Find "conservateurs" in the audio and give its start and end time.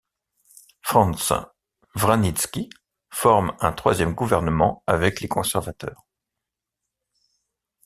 5.27-6.07